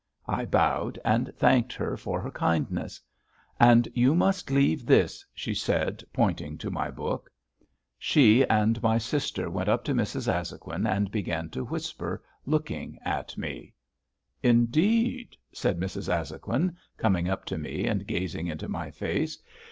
[0.27, 2.99] I bowed and thanked her for her kindness.
[3.59, 7.31] "And you must leave this," she said, pointing to my book.
[7.99, 10.27] She and my sister went up to Mrs.
[10.27, 13.75] Azhoguin and began to whisper, looking at me.
[14.41, 16.11] "Indeed," said Mrs.
[16.11, 19.37] Azhoguin, coming up to me, and gazing into my face.